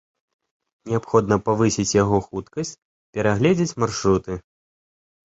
[0.93, 2.71] Неабходна павысіць яго хуткасць,
[3.19, 4.39] перагледзець маршруты.